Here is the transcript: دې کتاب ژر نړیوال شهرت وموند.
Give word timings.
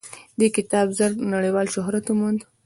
دې 0.39 0.47
کتاب 0.55 0.87
ژر 0.97 1.11
نړیوال 1.33 1.67
شهرت 1.75 2.05
وموند. 2.07 2.39